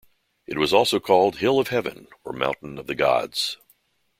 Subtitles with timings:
[0.47, 3.59] It was also called Hill of Heaven or Mountain of the gods.